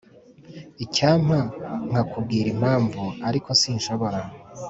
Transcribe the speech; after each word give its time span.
icyampa 0.83 1.39
nkakubwira 1.89 2.47
impamvu, 2.55 3.03
ariko 3.27 3.49
sinshobora. 3.61 4.19